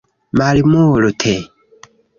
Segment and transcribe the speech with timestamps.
[0.37, 1.35] Malmulte